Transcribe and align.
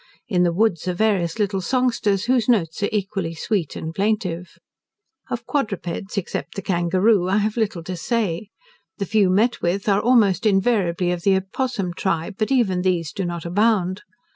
In 0.27 0.41
the 0.41 0.51
woods 0.51 0.87
are 0.87 0.95
various 0.95 1.37
little 1.37 1.61
songsters, 1.61 2.25
whose 2.25 2.49
notes 2.49 2.81
are 2.81 2.89
equally 2.91 3.35
sweet 3.35 3.75
and 3.75 3.93
plaintive. 3.93 4.57
Of 5.29 5.45
quadrupeds, 5.45 6.17
except 6.17 6.55
the 6.55 6.63
kangaroo, 6.63 7.29
I 7.29 7.37
have 7.37 7.55
little 7.55 7.83
to 7.83 7.95
say. 7.95 8.49
The 8.97 9.05
few 9.05 9.29
met 9.29 9.61
with 9.61 9.87
are 9.87 10.01
almost 10.01 10.47
invariably 10.47 11.11
of 11.11 11.21
the 11.21 11.35
opossum 11.35 11.93
tribe, 11.93 12.33
but 12.39 12.51
even 12.51 12.81
these 12.81 13.11
do 13.13 13.25
not 13.25 13.45
abound. 13.45 14.01